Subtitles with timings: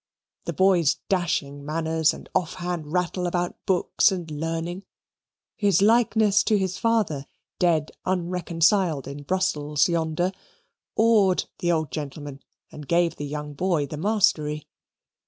[0.45, 4.83] The boy's dashing manners, and offhand rattle about books and learning,
[5.55, 7.27] his likeness to his father
[7.59, 10.31] (dead unreconciled in Brussels yonder)
[10.95, 12.41] awed the old gentleman
[12.71, 14.67] and gave the young boy the mastery.